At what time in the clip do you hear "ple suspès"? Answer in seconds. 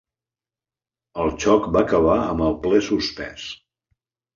2.67-3.51